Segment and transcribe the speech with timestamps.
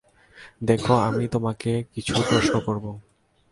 [0.63, 2.85] দেখো, আমি তোমাকে কিছু প্রশ্ন করব।